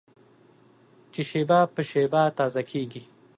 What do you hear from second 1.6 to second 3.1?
په شېبه تازه کېږي.